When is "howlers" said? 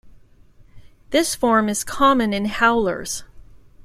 2.45-3.23